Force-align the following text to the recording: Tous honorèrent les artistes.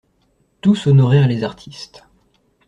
Tous 0.61 0.87
honorèrent 0.87 1.27
les 1.27 1.43
artistes. 1.43 2.05